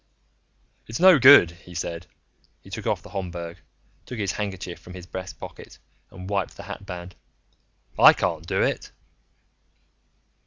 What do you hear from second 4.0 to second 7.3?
took his handkerchief from his breast pocket, and wiped the hatband.